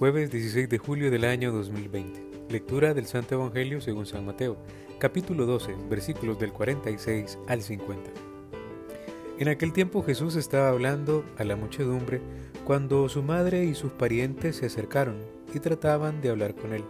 [0.00, 2.48] Jueves 16 de julio del año 2020.
[2.48, 4.56] Lectura del Santo Evangelio según San Mateo,
[4.98, 8.10] capítulo 12, versículos del 46 al 50.
[9.38, 12.22] En aquel tiempo Jesús estaba hablando a la muchedumbre
[12.64, 15.18] cuando su madre y sus parientes se acercaron
[15.52, 16.84] y trataban de hablar con él.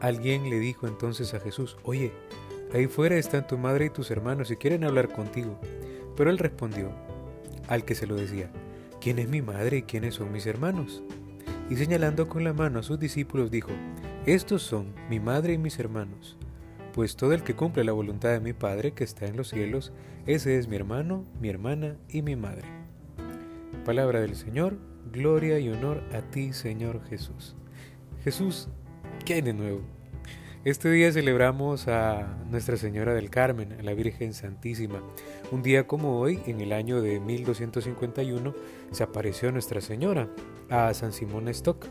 [0.00, 2.12] Alguien le dijo entonces a Jesús, Oye,
[2.72, 5.58] ahí fuera están tu madre y tus hermanos y quieren hablar contigo.
[6.16, 6.92] Pero él respondió,
[7.66, 8.52] al que se lo decía,
[9.00, 11.02] ¿quién es mi madre y quiénes son mis hermanos?
[11.68, 13.70] Y señalando con la mano a sus discípulos dijo,
[14.24, 16.36] Estos son mi madre y mis hermanos,
[16.92, 19.92] pues todo el que cumple la voluntad de mi Padre que está en los cielos,
[20.26, 22.68] ese es mi hermano, mi hermana y mi madre.
[23.84, 24.78] Palabra del Señor,
[25.12, 27.56] gloria y honor a ti, Señor Jesús.
[28.22, 28.68] Jesús,
[29.24, 29.95] ¿qué hay de nuevo?
[30.66, 35.00] Este día celebramos a Nuestra Señora del Carmen, a la Virgen Santísima.
[35.52, 38.52] Un día como hoy, en el año de 1251,
[38.90, 40.28] se apareció Nuestra Señora
[40.68, 41.86] a San Simón Stock,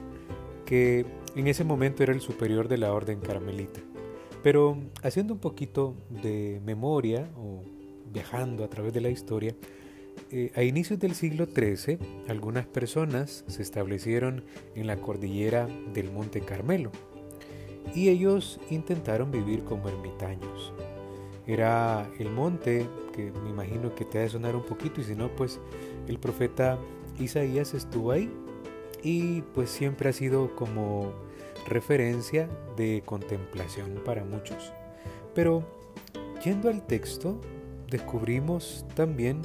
[0.65, 1.05] que
[1.37, 3.79] en ese momento era el superior de la Orden Carmelita.
[4.43, 7.63] Pero haciendo un poquito de memoria o
[8.11, 9.55] viajando a través de la historia,
[10.31, 14.43] eh, a inicios del siglo XIII, algunas personas se establecieron
[14.75, 16.91] en la cordillera del Monte Carmelo
[17.93, 20.73] y ellos intentaron vivir como ermitaños.
[21.47, 25.15] Era el monte, que me imagino que te ha de sonar un poquito, y si
[25.15, 25.59] no, pues
[26.07, 26.79] el profeta
[27.19, 28.31] Isaías estuvo ahí
[29.03, 31.13] y pues siempre ha sido como
[31.67, 34.73] referencia de contemplación para muchos.
[35.33, 35.63] Pero
[36.43, 37.39] yendo al texto,
[37.89, 39.41] descubrimos también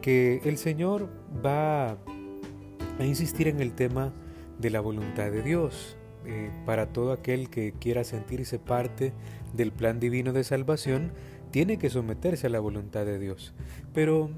[0.00, 1.08] que el Señor
[1.44, 4.12] va a insistir en el tema
[4.58, 9.12] de la voluntad de Dios, eh, para todo aquel que quiera sentirse parte
[9.52, 11.12] del plan divino de salvación,
[11.50, 13.54] tiene que someterse a la voluntad de Dios.
[13.92, 14.30] Pero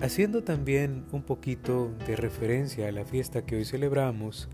[0.00, 4.48] haciendo también un poquito de referencia a la fiesta que hoy celebramos,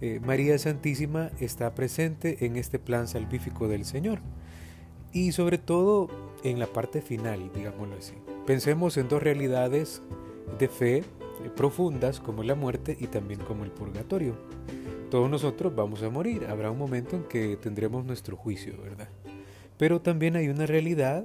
[0.00, 4.20] eh, María Santísima está presente en este plan salvífico del Señor.
[5.12, 6.08] Y sobre todo
[6.44, 8.14] en la parte final, digámoslo así.
[8.46, 10.02] Pensemos en dos realidades
[10.58, 11.04] de fe eh,
[11.54, 14.34] profundas como la muerte y también como el purgatorio.
[15.10, 19.08] Todos nosotros vamos a morir, habrá un momento en que tendremos nuestro juicio, ¿verdad?
[19.78, 21.24] Pero también hay una realidad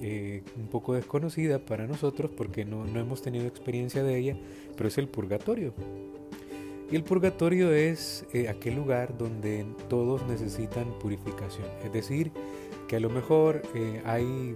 [0.00, 4.36] eh, un poco desconocida para nosotros porque no, hemos tenido experiencia de ella,
[4.76, 5.74] pero es el purgatorio.
[6.90, 11.66] Y el purgatorio es eh, aquel lugar donde todos necesitan purificación.
[11.84, 12.32] Es decir,
[12.88, 14.54] que a lo mejor eh, hay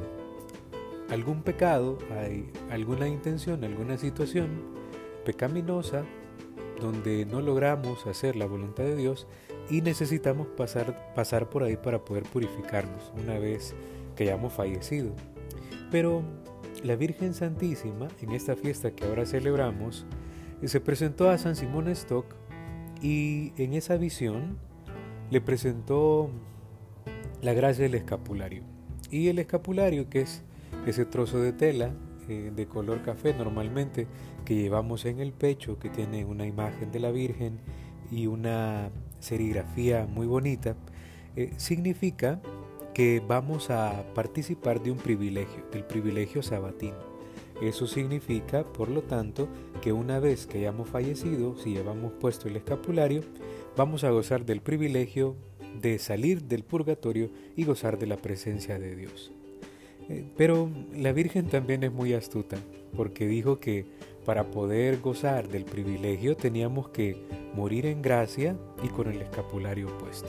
[1.11, 4.49] algún pecado, hay alguna intención, alguna situación
[5.25, 6.05] pecaminosa
[6.81, 9.27] donde no logramos hacer la voluntad de Dios
[9.71, 13.75] y necesitamos pasar, pasar por ahí para poder purificarnos una vez
[14.15, 15.13] que hayamos fallecido.
[15.91, 16.23] Pero
[16.83, 20.07] la Virgen Santísima, en esta fiesta que ahora celebramos,
[20.65, 22.27] se presentó a San Simón Stock
[23.03, 24.59] y en esa visión
[25.31, 26.31] le presentó
[27.43, 28.63] la gracia del escapulario.
[29.11, 30.43] Y el escapulario, que es
[30.87, 31.93] ese trozo de tela
[32.29, 34.07] eh, de color café normalmente
[34.45, 37.59] que llevamos en el pecho, que tiene una imagen de la Virgen
[38.11, 40.77] y una serigrafía muy bonita,
[41.37, 42.41] eh, significa
[42.95, 47.17] que vamos a participar de un privilegio, del privilegio sabatino.
[47.61, 49.49] Eso significa, por lo tanto,
[49.81, 53.23] que una vez que hayamos fallecido, si llevamos puesto el escapulario,
[53.77, 55.37] vamos a gozar del privilegio
[55.81, 59.33] de salir del purgatorio y gozar de la presencia de Dios.
[60.09, 62.57] Eh, pero la Virgen también es muy astuta,
[62.97, 63.85] porque dijo que
[64.25, 67.17] para poder gozar del privilegio teníamos que
[67.55, 70.29] morir en gracia y con el escapulario puesto.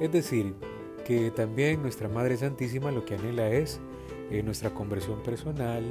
[0.00, 0.54] Es decir,
[1.04, 3.80] que también nuestra Madre Santísima lo que anhela es
[4.30, 5.82] eh, nuestra conversión personal,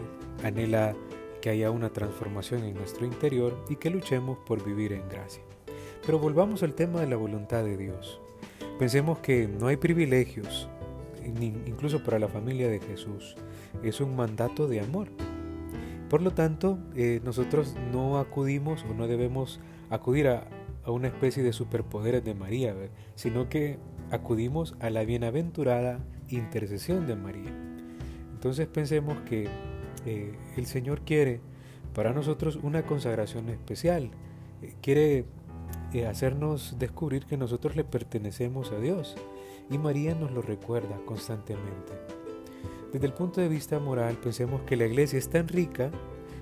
[0.43, 0.95] anhela
[1.41, 5.43] que haya una transformación en nuestro interior y que luchemos por vivir en gracia.
[6.05, 8.21] Pero volvamos al tema de la voluntad de Dios.
[8.79, 10.69] Pensemos que no hay privilegios,
[11.27, 13.35] incluso para la familia de Jesús.
[13.83, 15.09] Es un mandato de amor.
[16.09, 19.59] Por lo tanto, eh, nosotros no acudimos o no debemos
[19.89, 20.47] acudir a,
[20.85, 22.73] una especie de superpoderes de María,
[23.15, 23.77] sino que
[24.09, 27.53] acudimos a la bienaventurada intercesión de María.
[28.33, 29.49] Entonces pensemos que
[30.05, 31.41] eh, el Señor quiere
[31.93, 34.11] para nosotros una consagración especial,
[34.61, 35.25] eh, quiere
[36.09, 39.15] hacernos descubrir que nosotros le pertenecemos a Dios
[39.69, 41.93] y María nos lo recuerda constantemente.
[42.93, 45.91] Desde el punto de vista moral, pensemos que la iglesia es tan rica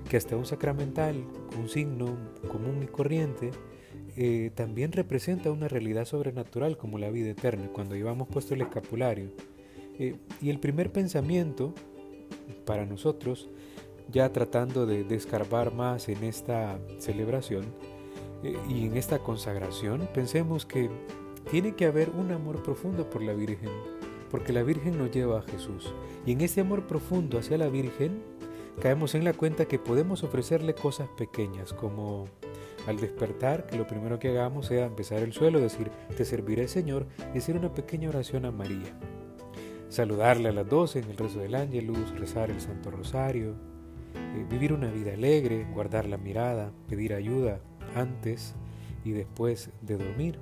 [0.09, 1.15] que hasta un sacramental,
[1.57, 3.51] un signo común y corriente,
[4.17, 9.29] eh, también representa una realidad sobrenatural como la vida eterna, cuando llevamos puesto el escapulario.
[9.97, 11.73] Eh, y el primer pensamiento
[12.65, 13.49] para nosotros,
[14.11, 17.94] ya tratando de descarbar más en esta celebración, Eh,
[18.69, 20.89] y en esta consagración pensemos que
[21.49, 23.69] tiene que haber un amor profundo por la Virgen,
[24.31, 25.93] porque la Virgen nos lleva a Jesús.
[26.25, 28.21] Y en ese amor profundo hacia la Virgen,
[28.81, 32.25] caemos en la cuenta que podemos ofrecerle cosas pequeñas, como
[32.87, 37.07] al despertar, que lo primero que hagamos sea empezar el suelo, decir, te serviré Señor,
[37.33, 38.97] y hacer una pequeña oración a María.
[39.89, 43.55] Saludarle a las doce en el rezo del ángelus, rezar el Santo Rosario,
[44.15, 47.61] eh, vivir una vida alegre, guardar la mirada, pedir ayuda
[47.95, 48.55] antes
[49.03, 50.39] y después de dormir.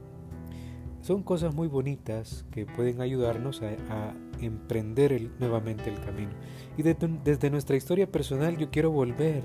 [1.01, 6.31] Son cosas muy bonitas que pueden ayudarnos a, emprender nuevamente el camino.
[6.75, 9.43] Y desde nuestra historia personal yo quiero volver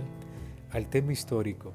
[0.72, 1.72] al tema histórico,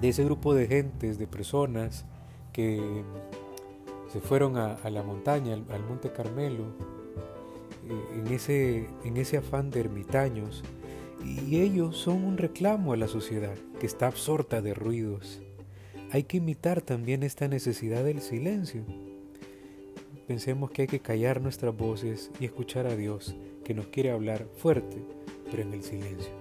[0.00, 2.04] de ese grupo de gentes, de personas
[2.52, 3.04] que
[4.12, 6.64] se fueron a, la montaña, al, Monte Carmelo,
[7.88, 10.62] eh, en, ese, en ese afán de ermitaños,
[11.24, 15.40] y ellos son un reclamo a la sociedad que está absorta de ruidos.
[16.12, 18.84] Hay que imitar también esta necesidad del silencio.
[20.26, 23.34] Pensemos que hay que callar nuestras voces y escuchar a Dios
[23.64, 24.98] que nos quiere hablar fuerte,
[25.50, 26.32] pero en el silencio.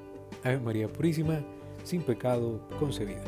[0.44, 1.44] Ave María Purísima,
[1.84, 3.24] sin pecado concebida.